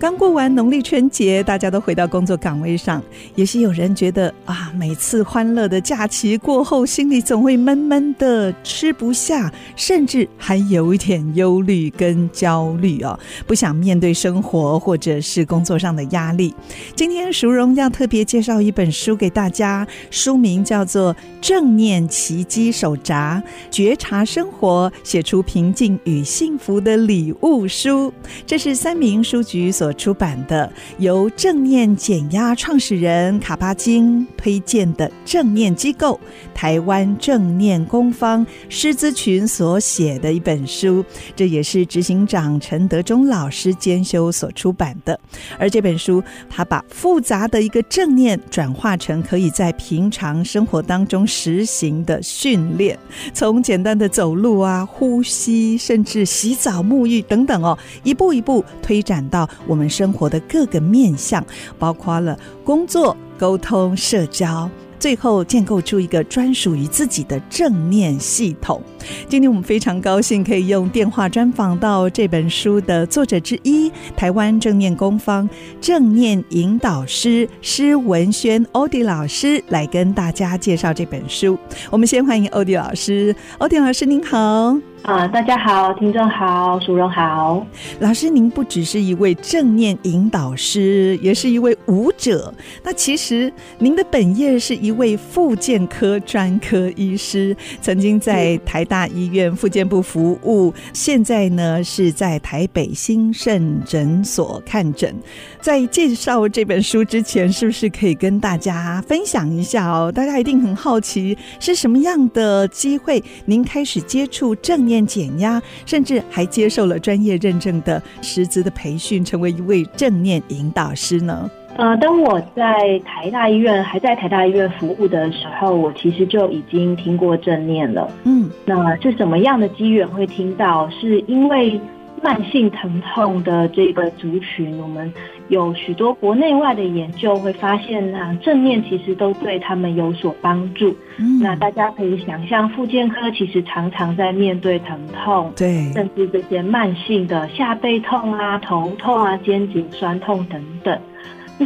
[0.00, 3.02] 刚过完农历春节，大家都回到工作岗位上，
[3.34, 16.54] 也许有人觉得啊，每次欢乐的假期过后，心里总会闷闷的，吃不下，甚至还有一点忧虑跟焦虑哦，不想面对生活或者是工作上的压力。
[16.96, 28.10] 今天淑荣要特别介绍一本书给大家，书名叫做《正念奇迹手札：觉察生活，写出平静与幸福的礼物》书。
[28.46, 36.18] 这是三民书局所出版的，由正念减压创始人卡巴金推荐的正念机构
[36.54, 45.18] 台湾正念工坊师资群所写的一本书，这也是执行长陈德忠老师兼修所出版的。
[45.58, 52.98] 而这本书，他把复杂的一个正念转化成可以在平常生活当中实行的训练，
[53.32, 61.42] 从简单的走路啊、呼吸，甚至洗澡、沐浴等等哦，一步一步推展到我们我们生活的各个面向，
[61.78, 68.82] 包括了工作、沟通、社交，最后建构出一个专属于自己的正念系统。
[69.26, 75.48] 今天我们非常高兴可以用电话专访到这本书的作者之一，台湾正念工坊
[75.80, 81.58] 正念引导师施文轩欧迪老师来跟大家介绍这本书。
[81.90, 84.76] 我们先欢迎欧迪老师，欧迪老师您好。
[85.10, 87.66] 啊，大家好，听众好，淑荣好。
[87.98, 92.54] 老师，您不只是一位正念引导师，也是一位舞者。
[92.84, 105.12] 那其实您的本业是一位复健科专科医师，曾经在台大医院复健部服务，现在呢是在台北兴盛诊所看诊。
[105.60, 110.12] 在介绍这本书之前，是不是可以跟大家分享一下哦？
[110.12, 114.99] 大家一定很好奇，是什么样的机会您开始接触正念？
[115.00, 121.50] 念减压，甚至还接受了专业认证的师资的培训，成为一位正念引导师呢。
[121.76, 128.10] 呃，当我在台大医院还在台大医院服务的时候，我其实就已经听过正念了。
[128.24, 130.88] 嗯，那是什么样的机缘会听到？
[130.90, 131.80] 是因为。
[132.22, 135.10] 慢性疼痛的这个族群，我们
[135.50, 140.96] 有许多国内外的研究会发现啊，正念其实都对他们有所帮助。
[141.18, 150.96] 嗯，那大家可以想象，复健科其实常常在面对疼痛，对，甚至这些慢性的下背痛啊、头痛啊、肩颈酸痛等等。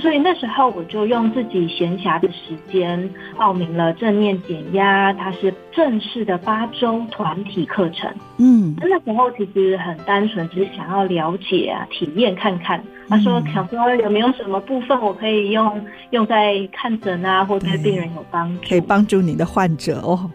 [0.00, 8.12] 所以那时候我就用自己闲暇的时间报名了正念减压，它是正式的八周团体课程。
[8.38, 12.82] 嗯，那时候其实很单纯，只是想要了解啊，体验看看。
[13.08, 15.80] 他说想说有没有什么部分我可以用
[16.10, 20.30] 用在看诊啊，或对病人有帮助，可以帮助你的患者哦。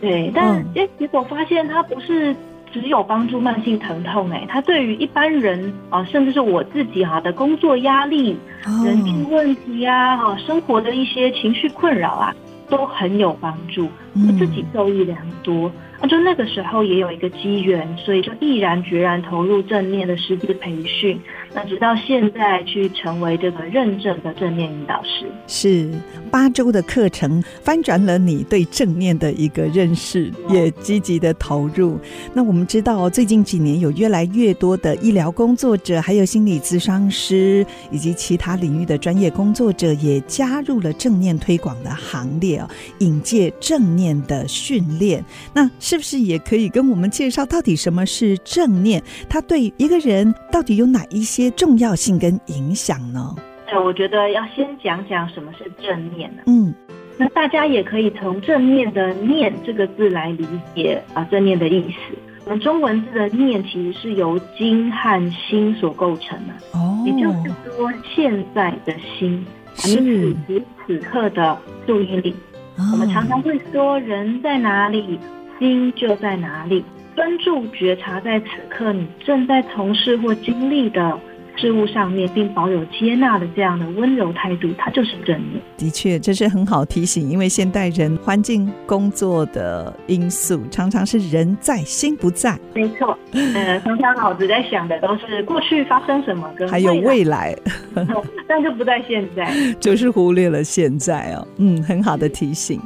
[0.00, 2.34] 对，但诶结果发现他不是。
[2.80, 8.36] 只有帮助慢性疼痛，哎，它对于一般人啊，甚至是我自己哈的工作压力、
[8.84, 12.34] 人际问题啊，哈，生活的一些情绪困扰啊，
[12.68, 15.70] 都很有帮助，我自己受益良多。
[16.00, 21.20] 那就那个时候也有一个机缘，所以就毅然决然投入正念的师资培训。
[21.54, 25.90] 那直到现在去成为这个认证的正念引导师，是
[26.30, 31.98] 八周的课程翻转了你对正念的一个认识，也积极的投入。
[32.34, 42.68] 那我们知道，最近几年有越来越多的医疗工作者，还有心理咨商师以及其他领域的专业工作者，也加入了正念推广的行列哦，
[42.98, 45.24] 引介正念的训练。
[45.54, 49.00] 那是不是也可以跟我们介绍到底什么是正念？
[49.28, 51.48] 它对一个人到底有哪一些？
[51.52, 53.36] 重要性跟影响呢？
[53.68, 56.42] 对，我觉得要先讲讲什么是正念呢？
[56.46, 56.74] 嗯，
[57.16, 60.44] 那大家也可以从正念的“念”这个字来理
[60.74, 62.18] 解啊，正念的意思。
[62.46, 66.54] 我们中文字的“念”其实是由精和心所构成的。
[66.72, 69.46] 哦，也就是说，现在的心，
[69.76, 71.56] 是你此时此刻的
[71.86, 72.34] 注意力。
[72.76, 75.18] 哦，我们常常会说，人在哪里，
[75.58, 76.84] 心就在哪里。
[77.14, 81.18] 专注觉察在此刻你正在从事或经历的
[81.56, 85.58] 事物上面，并保有接纳的这样的温柔态度，它就是正念。
[85.78, 92.58] 的确，这是很好提醒，因为现代人环境、工作的因素，常常是人在心不在。
[92.74, 97.56] 没错，呃，常常脑子在想的都是过去发生什么，跟还有未来，
[98.46, 99.50] 但就不在现在，
[99.80, 101.48] 就是忽略了现在哦。
[101.56, 102.78] 嗯，很好的提醒。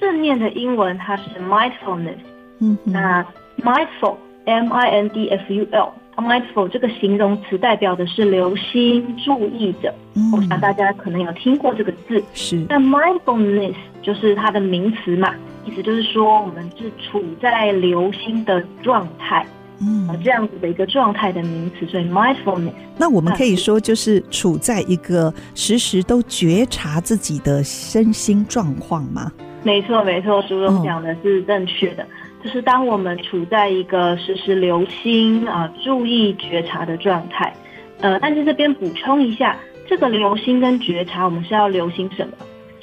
[0.00, 2.18] 正念的英文它是 mindfulness。
[2.58, 3.24] 嗯，那
[3.62, 9.94] mindful，m i n d f u l，mindful 这个形容词代表的是留心、注意的。
[10.14, 12.22] 嗯，我想大家可能有听过这个字。
[12.32, 12.56] 是。
[12.68, 15.34] 那 mindfulness 就是它的名词嘛，
[15.66, 19.46] 意思就是说我们是处在留心的状态。
[19.78, 22.72] 嗯，这样子的一个状态的名词，所以 mindfulness。
[22.96, 29.30] 那我们可以说，就是处在一个时时都觉察自己的身心状况吗？
[29.66, 32.04] 没错，没错，朱总讲的是正确的。
[32.04, 32.06] 哦，
[32.44, 37.52] 就是当我们处在一个时时留心啊、注意觉察的状态。
[38.00, 39.56] 呃，但是这边补充一下，
[39.88, 42.34] 这个留心跟觉察，我们是要留心什么？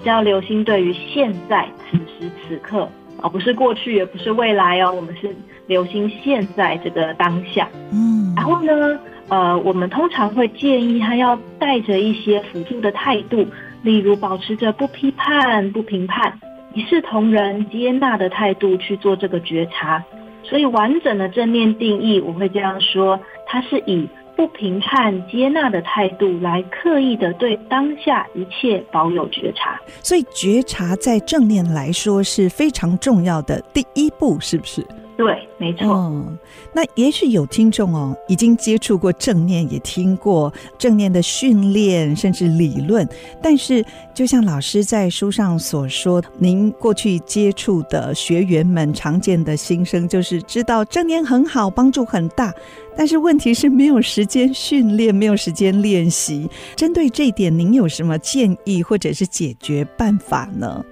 [0.04, 2.90] 是要留心对于现在此时此刻。
[3.22, 4.92] 而不是过去，也不是未来哦。
[4.92, 5.34] 我们是
[5.66, 7.70] 留心现在这个当下。
[7.94, 13.48] 嗯，然后呢，呃，我们通常会建议他要带着一些辅助的态度，
[13.82, 16.38] 例如保持着不批判、不评判、
[16.74, 20.04] 一视同仁、接纳的态度去做这个觉察。
[20.44, 24.08] 所以，完整的正念定义，我会这样说：它是以。
[24.36, 29.80] 不评判、接纳的态度，来刻意的对当下一切保有觉察。
[30.02, 34.84] 所以，觉察在正念来说是非常重要的第一步，是不是？
[35.16, 35.88] 对，没错。
[35.88, 36.26] 哦，
[36.74, 43.08] 那也许有听众哦，已经接触过正念，也听过正念的训练，甚至理论。
[43.42, 52.52] 但是，就像老师在书上所说，您过去接触的学员们常见的心声，就是知道正念很好，帮助很大。
[52.96, 56.50] 但是问题是没有时间训练，没有时间练习。
[56.76, 60.84] 针对这一点，您有什么建议或者是解决办法呢？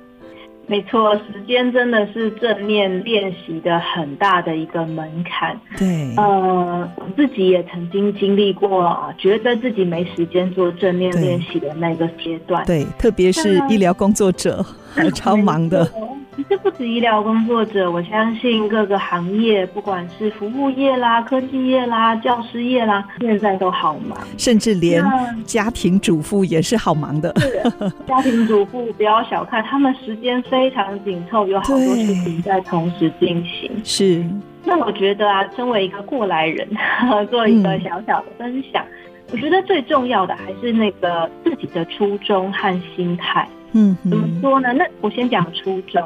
[0.71, 5.59] 没错，时间真的是正念练习的很大的一个门槛。
[5.77, 12.65] 对，呃，我自己也曾经经历过，觉得自己没时间做正念练习的那个阶段。
[12.65, 15.89] 对，特别是医疗工作者，还超忙的。
[16.33, 25.03] 其实不止医疗工作者，我相信各个行业，不管是服务业啦、科技业啦、教师业啦，现在都好忙，甚至连
[25.45, 27.33] 家庭主妇也是好忙的。
[27.37, 27.61] 是，
[28.07, 33.69] 家庭主妇不要小看，他们时间非常紧凑，有好多事情在同时进行。
[33.83, 34.23] 是。
[34.63, 36.65] 那我觉得啊，身为一个过来人，
[37.29, 43.45] 做一个小小的分享，嗯，我觉得最重要的还是那个自己的初衷和心态。
[43.73, 44.73] 嗯，怎么说呢？
[44.73, 46.01] 那我先讲初衷。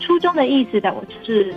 [0.00, 1.54] 初衷的意思的，我就是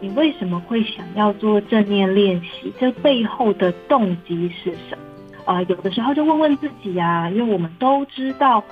[0.00, 2.72] 你为什么会想要做正念练习？
[2.78, 4.98] 这背后的动机是什么？
[5.44, 8.62] 啊、有的时候就问问自己啊，因为我们都知道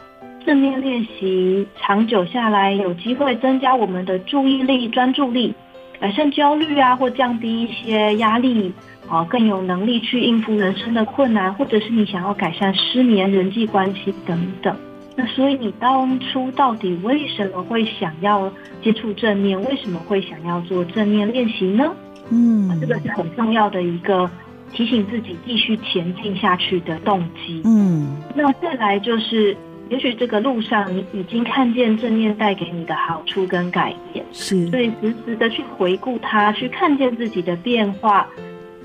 [0.44, 5.54] 正念练习长久下来有机会增加我们的注意力、专注力，
[6.00, 8.72] 改善焦虑啊，或降低一些压力，
[9.08, 14.76] 啊、更有能力去应付人生的困难，或者是你想要改善失眠、人际关系等等。
[15.16, 18.52] 那所以你当初到底为什么会想要
[18.82, 19.60] 接触正念？
[19.64, 21.94] 为什么会想要做正念练习呢？
[22.30, 24.28] 嗯，这个是很重要的一个
[24.72, 27.62] 提醒自己继续前进下去的动机。
[27.64, 29.56] 嗯，那再来就是，
[29.88, 38.26] 也许这个路上你已经看见正念带给你的好处跟改变，是，所以时时的去回顾它，去看见自己的变化。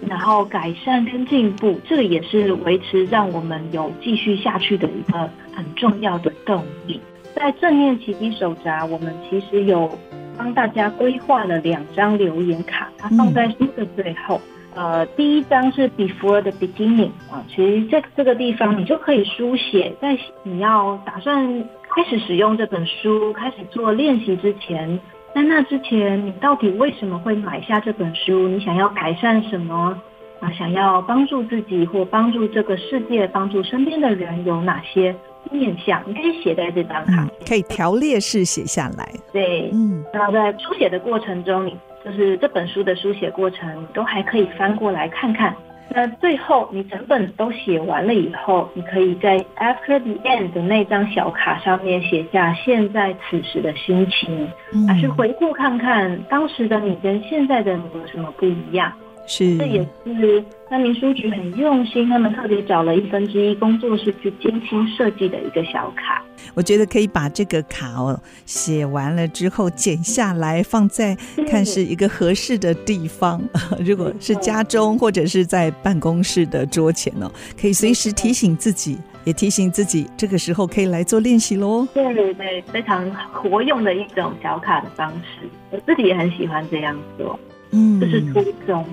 [0.07, 6.99] 然后改善跟进步，这个也是维持让我们有继续下去的一个很重要的动力。
[7.35, 9.89] 在正念奇迹手札，我们其实有
[10.37, 14.41] 帮大家规划了两张留言卡，它放在书的最后。
[14.75, 24.99] 嗯、呃，第一张是 Before the Beginning 啊，其实在这个地方你就可以书写，在你要打算开始使用这本书、开始做练习之前。
[25.33, 28.47] 在那之前，你到底为什么会买下这本书？
[28.47, 29.95] 你想要改善什么？
[30.39, 35.13] 啊，想要帮助自己或帮助这个世界、帮助身边的人，有哪些
[35.51, 36.01] 面向？
[36.05, 39.11] 你可以写在这张卡，嗯，可以条列式写下来。
[39.33, 45.53] 对，嗯，然后在书写的过程中，你就是这本书的书写过程，你都还可以翻过来看看。
[45.91, 54.47] 那最后，你整本都写完了以后，你可以在 After the End 的那张小卡上面写下现在此时的心情，
[54.87, 58.93] 还、嗯、是回顾看看当时的你跟现在的你有什么不一样。
[59.29, 66.23] 是，这也是三民书局很用心，他们特别找了一分之一工作室去精心设计的一个小卡。
[66.55, 71.15] 我觉得可以把这个卡哦写完了之后剪下来，放在
[71.47, 73.39] 看是一个合适的地方。
[73.85, 77.31] 如果是家中或者是在办公室的桌前哦，
[77.61, 81.87] 可以随时提醒自己，也提醒自己这个时候可以来做练习喽。
[81.93, 87.39] 对对对，非常活用的一种小卡的方式，我自己也很喜欢这样做。
[87.71, 88.83] 嗯，这是初衷。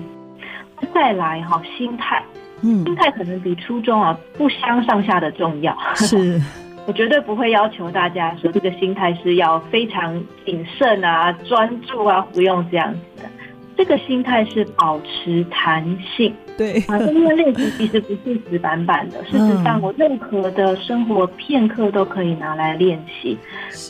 [0.93, 2.23] 再来哈，心态，
[2.61, 5.77] 嗯，心态可能比初衷啊不相上下的重要。
[5.95, 6.41] 是，
[6.85, 13.29] 我绝对不会要求大家说这个心态是要非常谨慎啊、专注啊，不用这样子的。
[13.75, 16.33] 这个心态是保持弹性。
[16.57, 23.37] 对啊，正念练习其实不是死板板的， 事实上，我任何的生活片刻都可以拿来练习。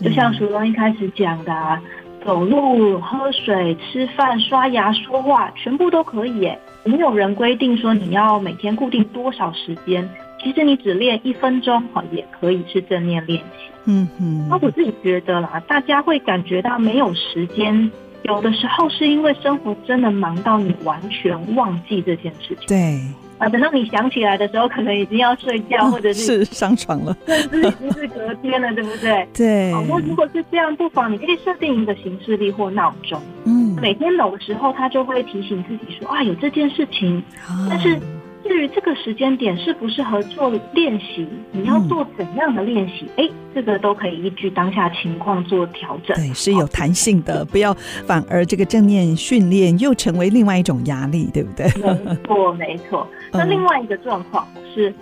[0.04, 1.82] 就像淑荣一开始讲的啊，
[2.26, 6.60] 走路、喝水、吃饭、刷牙、说话，全部都可以耶。
[6.84, 10.10] 没有人规定说你要每天固定多少时间，
[10.42, 13.70] 其实你只练一分钟哈，也可以是正念练习。
[13.86, 17.90] 嗯嗯，那我自己觉得啦，大家会感觉到没有时间。
[18.24, 22.68] 有的时候是因为生活真的忙到你完全忘记这件事情。
[22.68, 23.00] 对
[23.38, 29.28] 啊，等到你想起来的时候，可能已经要睡觉，或者是，是上床了，甚至已经是隔 天了，对不对？
[29.34, 29.72] 对。
[29.72, 38.00] 那、哦、如果是这样，不妨你可以设定一个行事历或闹钟，嗯，每天某个时候，它就会提醒自己说啊，有这件事情，啊、但是。
[38.44, 43.06] 至于这个时间点适不适合做练习，你要做怎样的练习？
[43.18, 46.16] 哎、嗯，这个都可以依据当下情况做调整。
[46.16, 47.74] 对，是有弹性的，不要
[48.06, 51.66] 反而这个正念训练又成为另外一种压力，对不对？
[51.76, 53.06] 没错，没错。
[53.32, 54.94] 那另外一个状况是，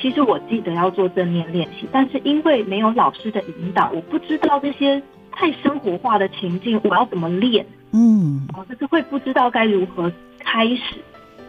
[0.00, 5.00] 其实我记得要做正念练习，但是因为没有老师的引导，我不知道这些
[5.30, 7.64] 太生活化的情境我要怎么练。
[7.92, 10.96] 嗯，我就是会不知道该如何开始。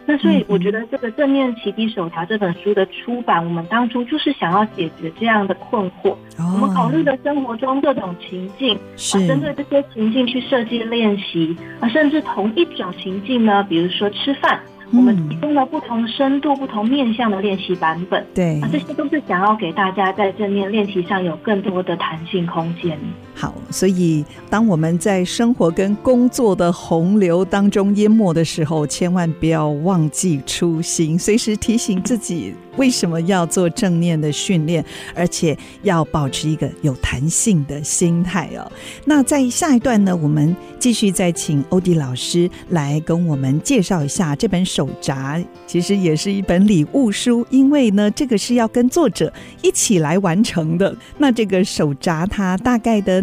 [0.06, 6.10] 那所以我觉得这个正念奇迹手札这本书的出版，我们当初就是想要解决这样的困惑。
[6.36, 14.60] 哦、我们考虑了生活中各种情境，啊针对这些情境去设计练习啊，甚至同一种情境呢，比如说吃饭。
[14.96, 22.98] 我们提供了不同深度、不同面向的练习版本，对，啊这些都是想要给大家在正念练习上有更多的弹性空间。
[23.34, 38.70] 好，所以当我们在生活跟工作的洪流当中淹没的时候，千万不要忘记初心，随时提醒自己为什么要做正念的训练，而且要保持一个有弹性的心态哦。
[39.04, 50.94] 那在下一段呢，我们继续再请欧迪老师来跟我们介绍一下这本手手札其实也是一本礼物书，因为呢，这个是要跟作者一起来完成的。
[51.16, 53.22] 那这个手札它大概的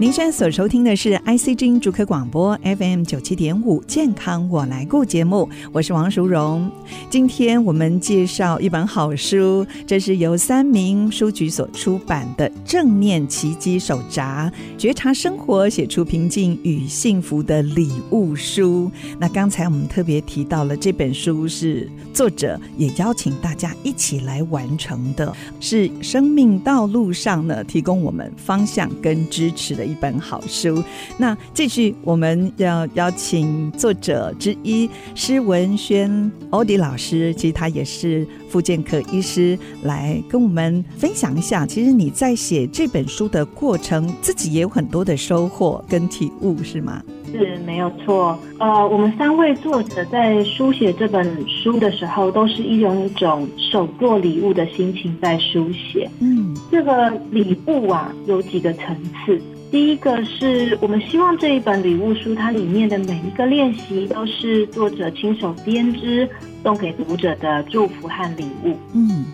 [0.00, 6.70] 您现在所收听的是 IC 之音竹科广播 FM 九七点五健康我来顾节目，我是王淑荣。
[7.10, 18.90] 今天我们介绍一本好书，这是由三民书局所出版的《正念奇迹手札》，觉察生活，写出平静与幸福的礼物书。
[19.18, 25.30] 那刚才我们特别提到了这本书是作者也邀请大家一起来完成的，
[25.60, 29.89] 是生命道路上呢提供我们方向跟支持的。
[29.90, 30.82] 一本好书。
[31.18, 41.66] 那继续，我们要邀请作者之一施文轩欧迪老师，其实他也是复健科医师，来跟我们分享一下。
[41.66, 47.02] 其实你在写这本书的过程，自己也有很多的收获跟体悟，是吗？
[47.32, 48.36] 是，没有错。
[48.58, 56.10] 呃，我们三位作者在书写这本书的时候，都是一种一种手做礼物的心情在书写。
[56.18, 59.40] 嗯，这个礼物啊，有几个层次。
[59.70, 66.28] 第一个是我们希望这一本礼物书，它里面的每一个练习都是作者亲手编织，
[66.64, 68.76] 送给读者的祝福和礼物。
[68.94, 69.24] 嗯，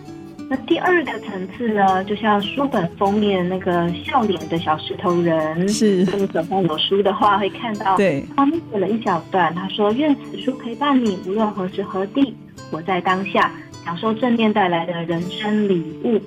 [0.50, 12.34] 那第二个层次呢，就像书本封面那个笑脸的小石头人，是，如果你手上有书的话，会看到，对，他们写了一小段，他说：“愿此书陪伴你，无论何时何地，
[12.70, 13.50] 活在当下，
[13.86, 16.20] 享受正念带来的人生礼物。”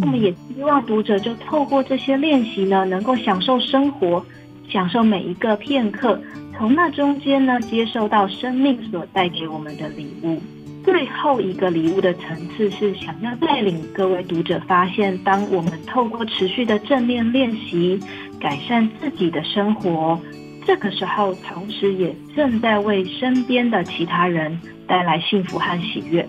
[0.00, 4.24] 我们也希望读者就透过这些练习呢，能够享受生活，
[4.68, 6.18] 享受每一个片刻，
[6.56, 10.40] 从那中间呢，接受到生命所带给我们的礼物。
[10.84, 18.00] 最后一个礼物的层次是想要带领各位读者发现，当我们透过持续的正念练习，
[18.40, 20.18] 改善自己的生活，
[20.66, 26.26] 这个时候同时也正在为身边的其他人带来幸福和喜悦。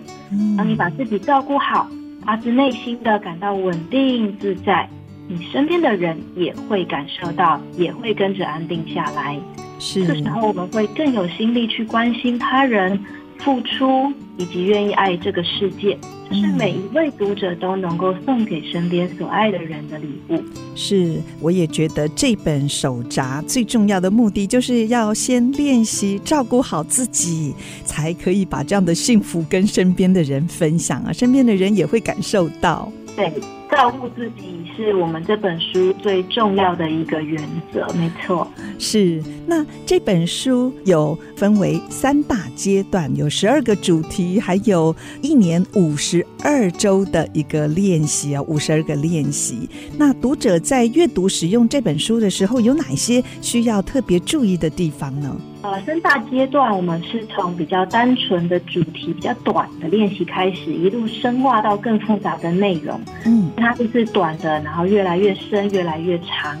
[0.58, 1.88] 当你把自己照顾好。
[2.26, 4.88] 发自内心的感到稳定自在，
[5.28, 9.38] 你身边的人也会感受到，也会跟着安定下来。
[9.78, 12.98] 是，这时候我们会更有心力去关心他人，
[13.38, 15.96] 付出以及愿意爱这个世界，
[16.28, 20.42] 这是每一位读者都能够送给身边所爱的人的礼物。
[20.74, 32.90] 是，我也觉得这本手札最重要的目的，就是要先练习照顾好自己，才可以把这样的幸福跟身边的人分享啊，身边的人也会感受到。
[33.16, 33.32] 对，
[33.76, 37.38] 照顾自己是我们这本书最重要的一个原
[37.70, 38.50] 则，没错。
[38.78, 49.68] 是，那这本书有分为三大阶段，有十二个主题，还有一年五十二周的一个练习啊，五十二个练习。
[49.98, 55.36] 那读者在阅读使用这本书的时候，有哪些需要特别注意的地方呢？
[55.62, 63.00] 呃，深大阶段，我们是从比较单纯的主题、比较短的练习开始，一路深化到更复杂的内容。
[63.24, 66.56] 嗯，它就是短的，然后越来越深，越来越长。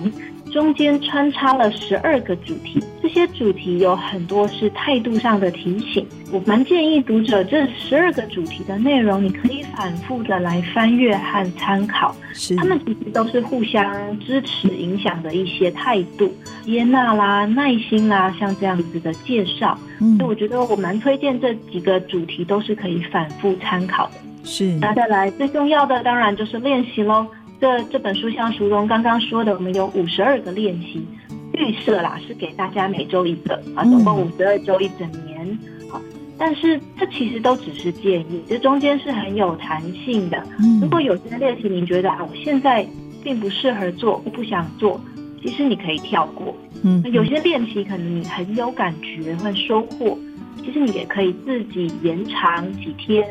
[0.52, 6.04] 中间穿插了十二个主题，这些主题有很多是态度上的提醒。
[6.32, 12.12] 我蛮建议读者这十二个主题的内容，你可以反复的来翻阅和参考。
[12.32, 16.34] 是，他们其实都是互相支持、影响的一些态度、
[16.64, 19.78] 接纳啦、耐心啦，像这样子的介绍。
[20.00, 24.14] 嗯，所以我觉得我蛮推荐这几个主题都是可以反复参考的。
[24.42, 27.24] 是，那再来最重要的当然就是练习喽。
[27.58, 31.06] 这这本书像书中刚刚说的，我们有五十二个练习，
[31.54, 35.46] 预设啦是给大家每周一个啊，总共五十二周一整年。
[35.90, 36.00] 啊，
[36.36, 40.42] 但是这其实都只是建议，这中间是很有弹性的。
[40.80, 42.86] 如果有些练习你觉得啊，我现在
[43.22, 45.00] 并不适合做，我不想做，
[45.42, 46.54] 其实你可以跳过。
[46.82, 50.18] 嗯，有些练习可能你很有感觉，会收获。
[50.64, 53.24] 其实你也可以自己延长几天，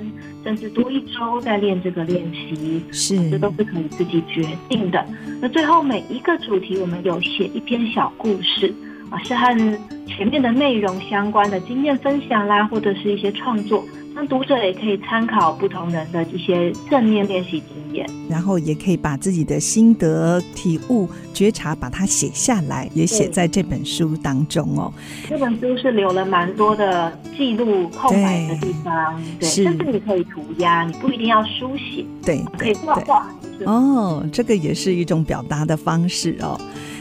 [0.43, 5.05] 甚至多一周再练这个练习，是，这都是可以自己决定的。
[5.41, 8.73] 那最后每一个主题，我们有写一篇小故事
[9.09, 13.83] 啊，是和前面的内容相关的经验分享啦，或者是一些创作。
[14.13, 24.93] 那读者也可以参考不同人的一些正面练习经验，然后也可以把自己的心得、体悟、觉察，把它写下来，也写在这本书当中哦。
[25.27, 33.27] 这本书是留了蛮多的记录空白的地方，对，甚至你可以涂鸦，你不一定要书写，对，可以画画。
[33.65, 36.59] 哦，这个也是一种表达的方式哦。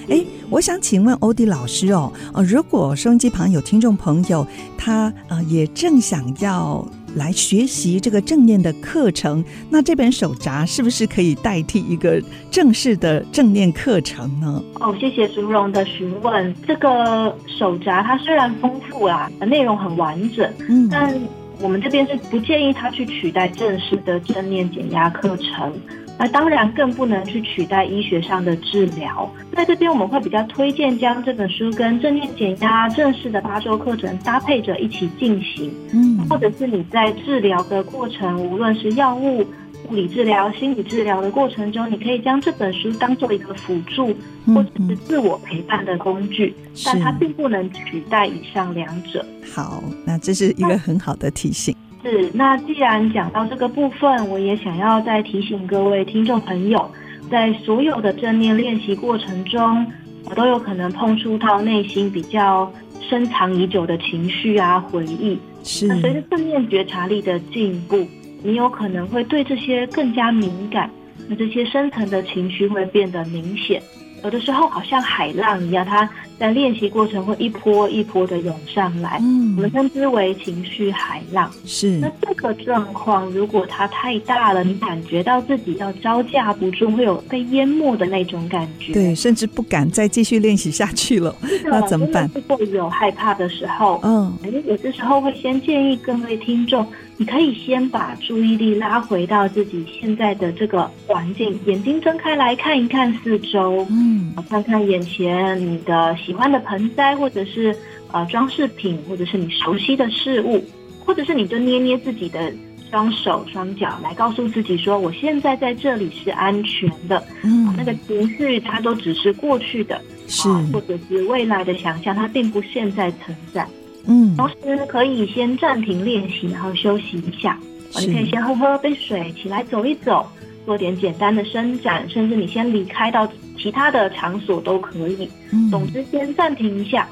[0.09, 4.47] 哎，我想请问欧迪老师哦，呃，如果收音机旁有听众朋友，
[4.79, 6.87] 他呃也正想要。
[7.15, 14.63] 来学习这个正念的课程，那这本手札是不是可以代替一个正式的正念课程呢？
[14.81, 16.55] 哦，谢谢竹蓉的询问。
[16.67, 21.15] 这个手札它虽然丰富啊，内容很完整，嗯，但
[21.61, 25.73] 我们这边是不建议它去取代正式的正念减压课程。
[26.19, 29.31] 那当然更不能去取代医学上的治疗。
[29.53, 35.73] 在这边我们会比较推荐将这本书跟正念减压正式的八周课程搭配着一起进行。
[35.93, 39.45] 嗯，或者是你在治疗的过程，无论是药物、
[39.89, 44.15] 物理治疗、心理治疗的过程中，你可以将这本书当做一个辅助
[44.47, 49.25] 或者是自我陪伴的工具，但它并不能取代以上两者。
[49.53, 51.75] 好，那这是一个很好的提醒。
[52.05, 56.91] 是，那既然讲到这个部分，我也想要再提醒各位听众朋友，
[57.31, 59.87] 在所有的正念练习过程中，
[60.27, 65.39] 我都有可能碰触到内心比较深藏已久的情绪啊、回忆。
[65.63, 68.07] 是，那随着正念觉察力的进步，
[68.43, 70.91] 你有可能会对这些更加敏感，
[71.27, 73.83] 那这些深层的情绪会变得明显。
[74.23, 81.51] 有的时候好像海浪一样，它在练习过程会一波一波的涌上来，嗯，我们称之为情绪海浪。
[81.65, 91.35] 是，那这个状况如果它太大了，你感觉到自己要招架不住，会有被淹没的那种感觉，对，甚至不敢再继续练习下去了。
[91.65, 92.31] 那怎么办？
[92.35, 96.87] 如果有害怕的时候，嗯，有的时候会先建议各位听众。
[97.17, 107.77] 你可以先把注意力拉回到自己现在的这个环境，眼睛睁开来看一看四周，嗯，看看眼前你的喜欢的盆栽，或者是
[108.13, 110.65] 呃装饰品，或者是你熟悉的事物，
[111.05, 112.53] 或者是你就捏捏自己的
[112.91, 117.23] 双手双脚，来告诉自己说，我现在在这里是安全的。
[117.43, 123.67] 嗯，那个情绪它都只是过去的，是，或者是未来的想象，它并不现在存在。
[124.07, 124.55] 嗯，同时
[124.87, 127.59] 可以先暂停练习，然后休息一下。
[127.97, 130.27] 你可以先喝喝杯水，起来走一走，
[130.67, 133.25] 做点简单的伸展，甚至你先离开到
[133.59, 135.29] 其他的场所都可以。
[135.53, 137.09] 嗯，总之先暂停一下。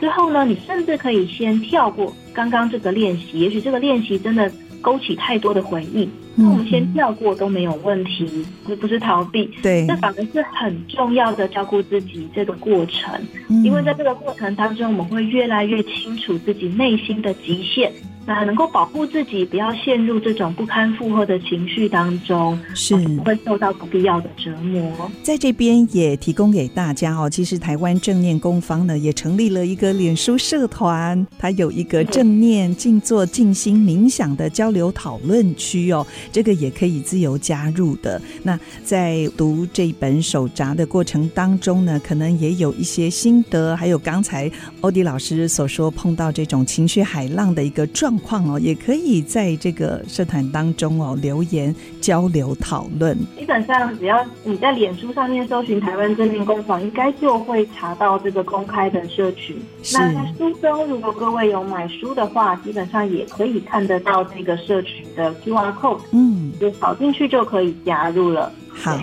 [0.00, 4.50] 之后呢，你甚至可以先跳过刚刚这个练习，也许这个练习真的
[4.82, 13.18] 勾起太多的回忆，那我们先跳过都没有问题，这不是逃避，对，这反而是很重要的照顾自己这个过程，
[13.64, 17.90] 因为在这个过程当中，我们会越来越清楚自己内心的极限。
[18.26, 25.10] 那能够保护自己，不要陷入这种不堪负荷的情绪当中，是不会受到不必要的折磨。
[25.22, 38.20] 在这边也提供给大家哦，其实台湾正念工坊呢也成立了一个脸书社团，它有一个正念静坐静心冥想的交流讨论区哦，这个也可以自由加入的。
[38.42, 53.16] 那在读这本手札的过程当中呢，可能也有一些心得，还有刚才欧迪老师所说碰到这种情绪海浪的一个状况哦，也可以在这个社团当中哦留言交流讨论。
[53.36, 59.56] 基本上只要你在脸书上面搜寻台湾正念工坊，应该就会查到这个公开的社群。
[59.92, 68.52] 那在书中，如果各位有买书的话，基本上也可以看得到这个社群的 QR code，嗯，就扫进去就可以加入了。
[68.68, 68.98] 好。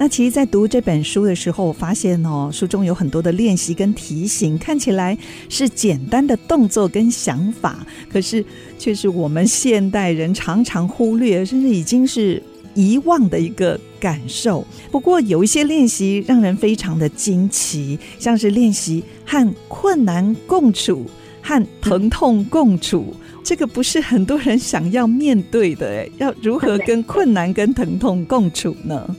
[0.00, 8.44] 那其实，在读这本书的时候，我发现哦，书中有很多的练习跟提醒，看起来是简单的动作跟想法，可是
[8.78, 12.40] 却是我们现代人常常忽略，甚至已经是
[12.74, 14.64] 遗忘的一个感受。
[14.92, 21.06] 不过，有一些练习让人非常的惊奇，像是练习和困难共处、
[21.42, 29.16] 和疼痛共处，这个不是很多人想要面对的诶，要如何跟困难跟疼痛共处呢？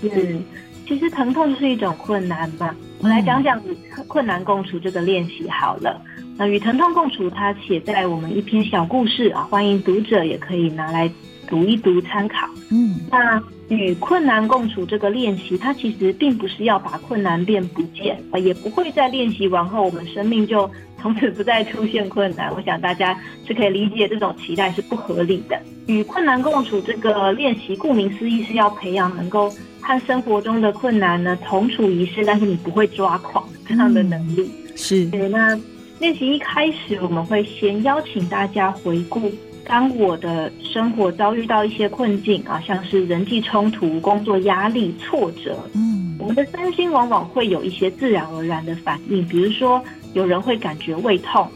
[0.00, 0.38] 是，
[0.86, 2.74] 其实疼痛就是一种困难嘛。
[3.00, 6.00] 我来讲讲与困难共处这个练习好了。
[6.36, 11.10] 那与疼痛共处，它写在我们一篇小故事啊，欢迎读者也可以拿来
[11.48, 12.48] 读一读参考。
[12.70, 22.52] 嗯，那与困难共处这个练习，它其实并不是要把困难变不见，也不会在练习完后我们生命就从此不再出现困难。
[22.54, 25.58] 我想大家是可以理解这种期待是不合理的。
[25.86, 29.52] 与困难共处这个练习，顾名思义是要培养能够。
[29.80, 34.42] 和生活中的困难呢，同处一室，但是你不会抓狂这样的能力。
[34.66, 35.06] 嗯、是。
[35.06, 35.58] 对，那
[35.98, 39.32] 练习一开始，我们会先邀请大家回顾，
[39.64, 45.58] 当我的生活遭遇到一些困境啊，像是人际冲突、工作压力、挫折，
[46.28, 51.50] 们的身心往往会有一些自然而然的反应，比如说有人会感觉胃痛、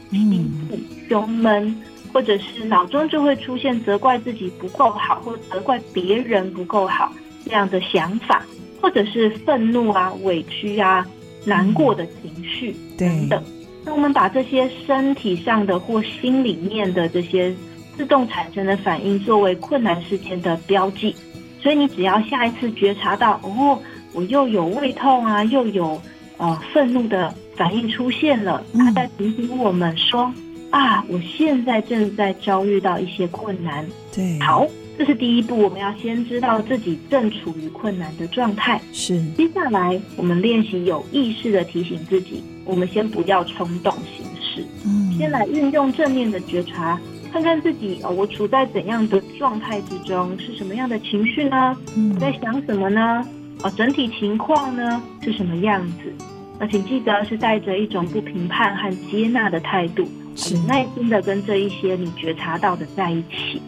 [1.09, 1.81] 胸闷，
[2.13, 7.13] 或者是脑中就会出现责怪自己不够好，或责怪别人不够好。
[7.45, 8.43] 这样的想法，
[8.81, 11.05] 或者是愤怒啊、委屈啊、
[11.45, 13.43] 难过的情绪等等。
[13.85, 17.53] 那我们把这些身体上的或心里面的这些
[17.97, 21.15] 自动产生的反应，作为困难事件的标记。
[21.61, 23.77] 所以你只要下一次觉察到，哦，
[24.13, 26.01] 我又有胃痛啊，又有
[26.39, 30.33] 呃愤怒的反应出现了，他在提醒我们说，
[30.71, 33.87] 啊，我现在正在遭遇到一些困难。
[34.15, 34.67] 对，好。
[34.99, 38.79] 这是第一步，我们要先知道自己正处于困难的状态。
[38.93, 47.01] 是，接下来我们练习有意识的提醒自己，我们先不要冲动行事，嗯，先来运用正面的觉察，
[47.33, 51.75] 看看自己哦，我处在怎样的状态之中，是什么样的情绪呢？
[51.97, 53.27] 嗯，我在想什么呢？
[53.63, 56.13] 哦，整体情况呢是什么样子？
[56.59, 63.61] 那请记得是带着一种不评判和接纳的态度，很耐心的跟这一些你觉察到的在一起。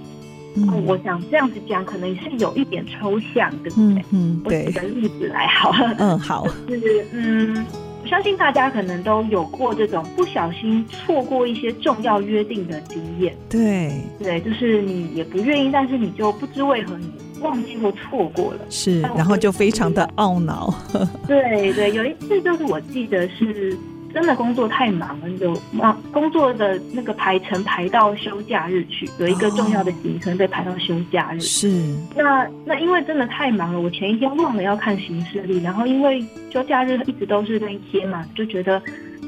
[0.56, 4.04] 嗯，我想这样子讲可能是有一点抽象，对不对？
[4.12, 4.64] 嗯，对。
[4.66, 5.94] 我举个例子来好了。
[5.98, 6.46] 嗯，好。
[6.68, 7.66] 就是嗯，
[8.02, 13.34] 我相信大家可能都有过这种不小心错过一些重要约定的经验。
[13.50, 17.10] 对，对，就是你也不愿意，但是你就不知为何你
[17.44, 18.60] 忘记或错过了。
[18.68, 20.74] 是，然后就非常的懊恼。
[21.28, 23.78] 对对，有一次就是我记得是。
[24.14, 25.52] 真的工作太忙了，就
[25.82, 31.40] 啊工作的那个排程排到休假日去，有一个重要的行程被排到休假日。
[31.40, 31.68] 是，
[32.14, 38.80] 那那因为真的太忙了，我前一天忘了要看行事历，然后因为休假日一直都是那一天嘛，就觉得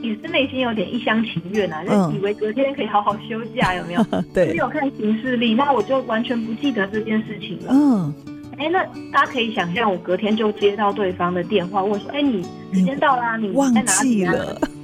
[0.02, 4.04] 也是内心有点一厢情愿啊，就以为隔天可以好好休假，有没有？
[4.34, 7.70] 对，没有看行事历，那我就完全不记得这件事情了。
[7.70, 8.14] 嗯。
[8.58, 8.82] 哎，那
[9.12, 14.32] 大家可以想象，我隔天就接到对方的电话，问说：“哎，你时间到啦，你在哪里啊？”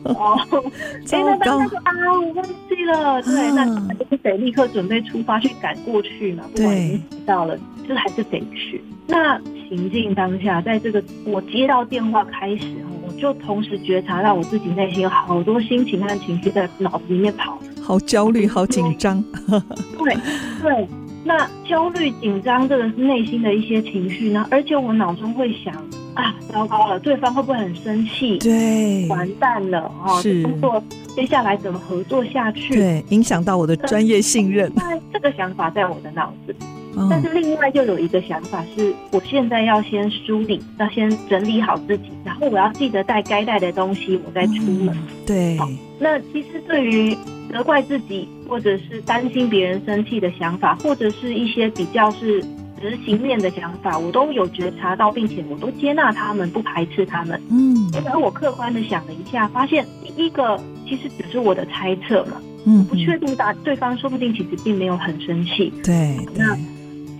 [0.04, 0.38] 哦，
[1.10, 3.22] 哎，那当时说啊，我忘记了。
[3.22, 6.44] 对，那就是得立刻准备出发去赶过去嘛。
[6.54, 8.78] 不管已经到了，就是还是得去。
[9.06, 12.91] 那行进当下，在这个我接到电话开始，我
[13.22, 19.22] 就同时觉察到我自己内心有好多心情和情绪在脑子里面跑，好焦虑，好紧张。
[19.96, 20.16] 对
[20.60, 20.88] 对。
[21.24, 25.72] 那焦虑、紧张，这个是内心的一些情绪呢，而且我脑中会想
[26.14, 28.38] 啊，糟糕了，对方会不会很生气？
[28.38, 30.20] 对，完蛋了啊！
[30.20, 30.82] 是工作
[31.14, 32.74] 接下来怎么合作下去？
[32.74, 34.72] 对，影响到我的专业信任。
[35.12, 36.56] 这个想法在我的脑子
[37.08, 44.88] 但是另外又有一个想法是，我现在要先梳理，要先整理好自己，然后我要记得带该带的东西，我再出门。
[44.88, 45.58] 嗯、对。
[45.98, 47.16] 那其实对于
[47.50, 52.42] 责怪自己，或者是担心别人生气的想法，或者是一些比较是
[52.80, 57.40] 执行面的想法，我都有觉察到，并且我都接纳他们，不排斥他们。
[57.50, 57.90] 嗯。
[58.04, 62.32] 然后我客观的想了一下，发现第一个其实只是我的猜测嘛。
[62.66, 62.84] 嗯。
[62.84, 65.72] 不确定答对方说不定其实并没有很生气。
[65.82, 66.18] 对。
[66.34, 66.58] 那。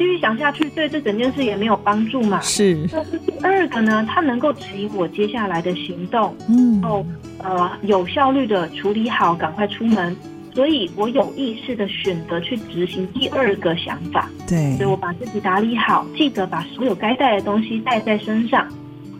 [0.02, 2.40] 继续想下去，对这整件事也没有帮助嘛。
[2.40, 2.88] 是。
[2.90, 7.06] 那第二个呢，他能够指引我接下来的行动，嗯，然后
[7.38, 10.16] 呃有效率的处理好，赶快出门。
[10.52, 14.28] 所以我有意识的选择去执行第二个想法。
[14.48, 14.76] 对。
[14.76, 18.66] 所以我把自己打理好，记得把所有该带的东西带在身上，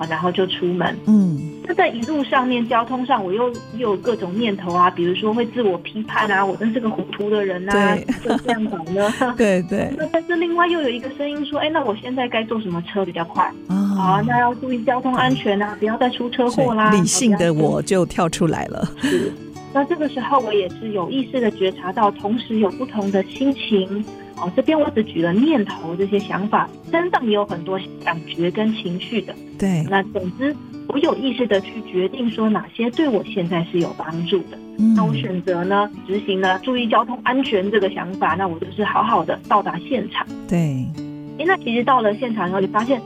[0.03, 0.97] 好，然后就出门。
[1.07, 1.51] 嗯。
[1.65, 9.13] 那在一路上面，交通上，我又又有各种念头啊，比如说会自我批判啊，我真是个糊涂的人啊，就这样搞呢。
[9.39, 9.93] 对对。
[9.97, 13.45] 那 但是另外又有一个声音说，哎，那我现在该坐什么车比较快？
[13.69, 16.91] 啊、那要注意交通安全啊，不要再出车祸啦。
[16.91, 18.85] 理性的我就跳出来了。
[19.01, 19.33] 是。
[19.73, 24.05] 那这个时候我也是有意识的觉察到，同时有不同的心情。
[24.43, 29.35] 哦，这边我只举了念头这些想法，身上也有很多感觉跟情绪的。
[29.59, 29.85] 对。
[29.89, 30.55] 那总之。
[30.89, 40.27] 我有意识的去决定说哪些对我现在是有帮助的，嗯、那我选择呢执行呢注意交通安全这个想法，那我就是好好的到达现场。
[40.47, 40.85] 对，
[41.39, 43.01] 哎，那其实到了现场以后，就发现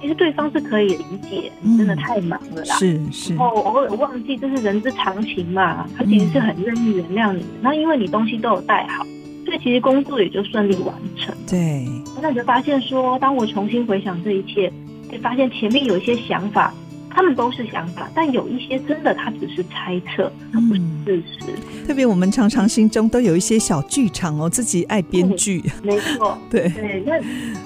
[0.00, 7.46] 其实对方是可以理解，你真的太忙了啦，是、嗯、是，然后偶尔忘记，这是人之常情嘛，他其实是很愿意原谅你的。
[7.60, 9.04] 那、嗯、因为你东西都有带好，
[9.46, 11.34] 所以其实工作也就顺利完成。
[11.48, 11.86] 对，
[12.20, 14.70] 那你就发现说，当我重新回想这一切，
[15.08, 16.74] 会发现前面有一些想法。
[17.16, 21.86] 他们都是想法，但有一些真的，他只是猜测，他不是事实。
[21.86, 25.64] 特别我们常常心中都有一些小剧场哦，自己爱编剧。
[25.82, 27.02] 没错， 对对。
[27.06, 27.18] 那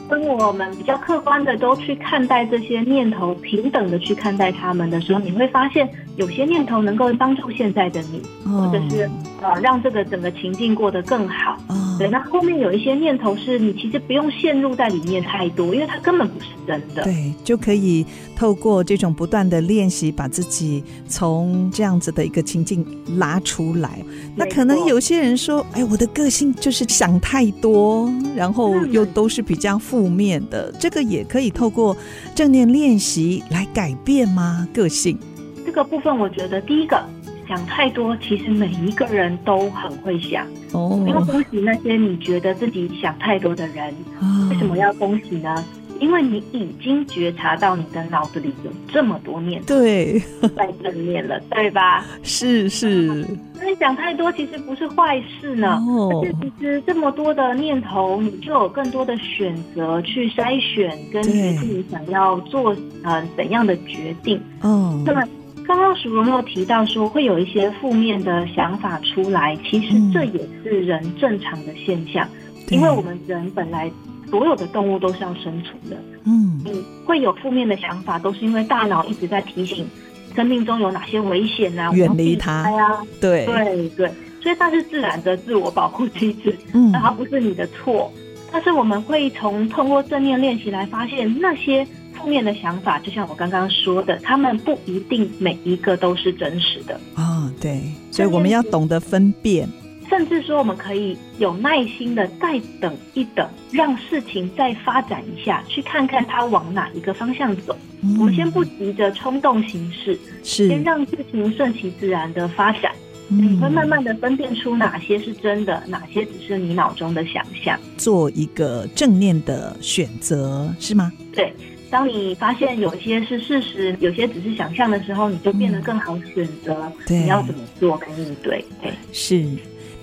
[0.08, 9.10] 当我们比较客观的都去看待这些念头，平等的去看待他们的时候，你会发现有些念头能够帮助现在的你，或者是
[9.42, 11.56] 呃让这个整个情境过得更好。
[11.98, 17.02] 对，那后面有一些念头是你其实不用陷入在里面太多，因为它根本不是真的。
[17.02, 22.84] 对，就可以透过这种不断的练习，把自己从这样子的一个情境
[23.16, 23.98] 拉出来。
[24.36, 31.96] 那可能有些人说：“哎，我的个性就是想太多，然后又都是比较负面的。”这个也可以透过
[32.34, 34.66] 正念练习来改变吗？
[34.72, 35.18] 个性？
[35.64, 37.02] 这个部分，我觉得第一个。
[37.48, 40.46] 想太多，其实每一个人都很会想。
[40.70, 43.92] 哦，要恭喜那些你觉得自己想太多的人。
[44.20, 45.64] 哦，为什么要恭喜呢？
[46.00, 50.20] 因为你已经觉察到你的脑子里有这么多念头，对，
[50.56, 52.04] 在正面了，对吧？
[52.24, 53.24] 是是。
[53.54, 55.78] 那你想太多其实不是坏事呢。
[55.86, 56.22] 哦。
[56.24, 64.40] 而且其实这么多的念头，你就有更多的选择去筛选，跟决定你想要做呃怎样的决定。
[64.62, 65.02] 嗯。
[65.06, 65.22] 那么。
[65.66, 73.88] 刚刚淑蓉又提到说，会有一些负面的想法出来，其实这也是人正常的现象，嗯、因为我们人本来
[74.30, 75.96] 所有的动物都是要生存的。
[76.24, 79.86] 嗯，嗯，会有负面的想法，都是因为大脑一直在提醒
[80.34, 82.98] 生命中有哪些危险啊，远离它呀。
[83.20, 84.10] 对对对，
[84.42, 88.10] 所以它是自然的自我保护机制，嗯，它不是你的错。
[88.52, 91.86] 但是我们会从通过正念练习来发现那些。
[92.12, 97.52] 负面的想法，就像我刚刚说的，他们不一定每一个都是真实的啊、哦。
[97.58, 99.66] 对，所以我们要懂得分辨，
[100.10, 107.74] 甚至说我们可以有耐心的再等一等，让事情再发展一下，去看看它往哪一个方向走。
[108.02, 112.92] 嗯、我们先不急着冲动行事，是先让事情顺其自然的发展。
[113.28, 121.12] 嗯、你会慢慢的分辨出哪些是真的，哪些只是你脑中的想象，做一个正念的选择，是吗？
[121.32, 121.54] 对。
[121.88, 126.90] 当你发现有些是事实，有些只是想象的时候，你就变得更好选择。
[127.08, 128.64] 你要怎么做跟应对？
[128.80, 129.44] 对，是。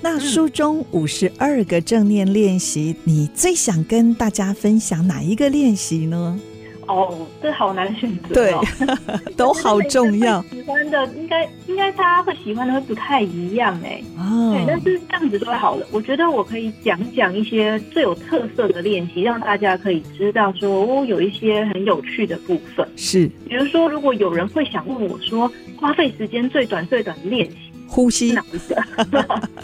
[0.09, 6.39] 那书中五十二个正念练习，你最想跟大家分享哪一个练习呢？
[6.87, 10.41] 哦，这好难选择哦，对， 都好重要。
[10.43, 14.01] 喜欢的应该应该大家会喜欢的会不太一样哎。
[14.17, 15.85] 哦，对，但是这样子就好了。
[15.91, 22.87] 我觉得我可以讲讲一些最有特色的练习，让大家可以知道说哦，有一些很有趣的部分。
[22.95, 27.57] 是，比如说，如果有人会想问我说，花费时间最短最短的练习。
[27.87, 28.37] 呼吸？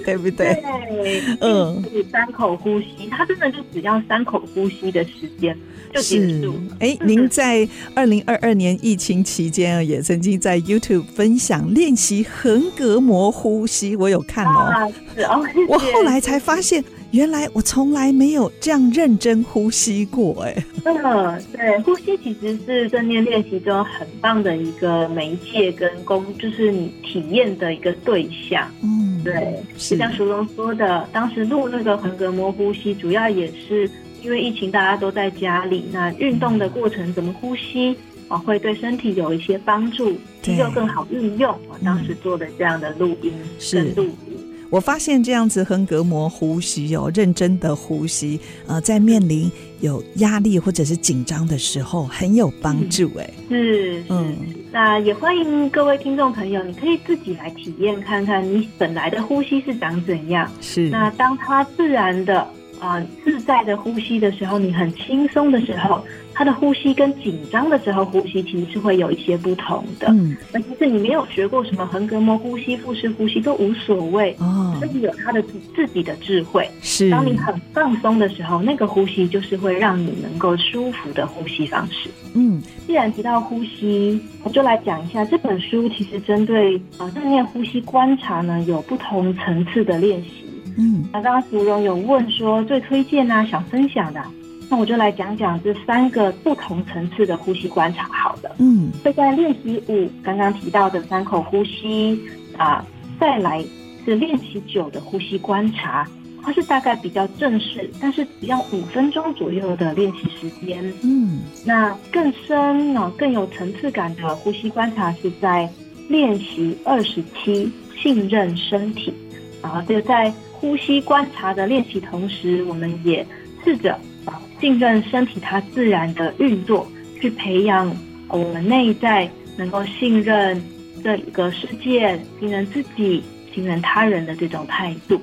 [0.05, 0.53] 对不对？
[0.55, 5.57] 对，嗯，三口呼吸，它真的就只要三口呼吸的时间
[5.93, 6.55] 就结束。
[6.79, 14.91] 哎，您在二零二二年疫情期间也曾经在 YouTube 分享练习横膈膜呼吸，我有看哦。
[15.15, 16.83] 是哦，我后来才发现。
[17.13, 20.65] 原来我从来没有这样认真呼吸过，哎。
[20.83, 28.67] 嗯，对，呼吸其实是正念练习中很棒的一个媒介跟工，就是你体验的一个对象。
[28.81, 33.87] 嗯，对，就像淑荣说的，当时录那个横膈膜呼吸，主要也是
[34.23, 37.95] 因为疫情，大家都在家里，那运动的过程怎么呼吸
[38.27, 41.55] 啊，会对身体有一些帮助，肌肉更好运用。
[41.69, 43.31] 我当时做的这样的录音
[43.71, 44.32] 跟录音。
[44.73, 53.07] 我发现这样子横膈膜呼吸哦，认真的呼吸，呃，在面临有压力或者是紧张的时候很有帮助。
[53.19, 54.35] 哎，是，嗯，
[54.71, 60.51] 那也欢迎各位听众朋友，你可以自己来体验看看，你本来的呼吸是长怎样。
[60.59, 62.47] 是，那当它自然的
[62.83, 66.03] 啊、呃、自在的呼吸的时候，你很轻松的时候。
[66.35, 70.07] 他的呼吸跟紧张的时候呼吸其实是会有一些不同的。
[70.09, 74.35] 嗯，那其实你没有学过什么横膈膜呼吸、腹式呼吸都无所谓。
[74.39, 76.67] 哦，自己有他的自自己的智慧。
[76.81, 82.09] 是，当你很放松的时候，那个呼吸就是会让你能够舒服的呼吸方式。
[82.33, 85.87] 嗯，既然提到呼吸，我就来讲一下这本书。
[85.89, 90.42] 其实针对啊正念呼吸观察呢，有不同层次的练习。
[90.77, 94.21] 嗯，那刚刚芙蓉有问说最推荐啊，想分享的。
[94.69, 98.07] 那我就来讲讲这三个不同层次的呼吸观察。
[98.11, 102.19] 好的，嗯，会在练习五刚刚提到的三口呼吸
[102.57, 102.83] 啊，
[103.19, 103.63] 再来
[104.03, 106.07] 是练习九的呼吸观察，
[106.41, 110.91] 它是大概比较正式，但是只要五分钟左右的练习时间。
[111.03, 115.69] 嗯，那更深呢，更有层次感的呼吸观察是在
[116.07, 119.13] 练习二十七信任身体
[119.61, 120.33] 啊，这个在
[120.63, 123.27] 呼吸观察的练习同时，我们也
[123.65, 124.41] 试着啊。
[124.61, 127.93] 信任身体它自然的运作，去培养
[128.29, 130.63] 我们内在能够信任
[131.03, 133.21] 这个世界、信任自己、
[133.53, 135.19] 信任他人的这种态度。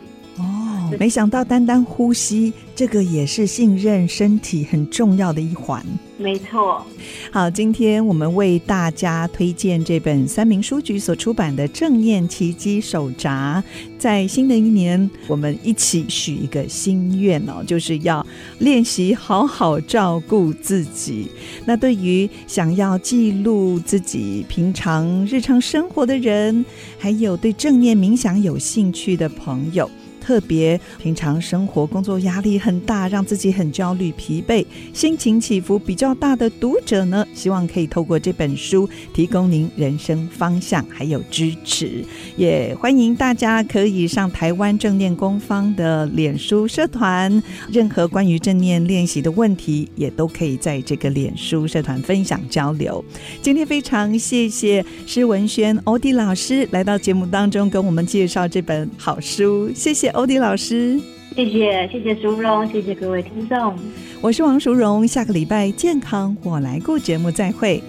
[0.90, 5.84] 哦，没想到单单呼吸，这个也是信任身体很重要的一环。
[6.18, 6.84] 没错，
[7.30, 13.62] 好，今天我们为大家推荐这本三明书局所出版的《正念奇迹手札》。
[13.98, 18.26] 在新的一年，我们一起许一个心愿哦，就是要
[18.58, 21.28] 练习好好照顾自己。
[21.64, 26.62] 那对于想要记录自己平常日常生活的人，
[26.98, 29.90] 还有对正念冥想有兴趣的朋友。
[30.20, 42.04] 特别平常生活工作压力很大，让自己很焦虑、疲惫，心情起伏比较大的读者呢，希望可以透过这本书提供您人生方向还有支持。
[42.36, 53.02] 也欢迎大家可以上台湾正念工坊的脸书社团，任何关于正念练习的问题，也都可以在这个脸书社团分享交流。
[53.40, 60.09] 今天非常谢谢施文轩欧弟老师来到节目当中，跟我们介绍这本好书，谢谢。
[60.10, 61.00] 欧迪老师。
[61.34, 63.74] 谢谢谢谢淑荣谢谢各位听众。
[64.20, 67.82] 我是王淑荣下个礼拜健康我来过节目再会。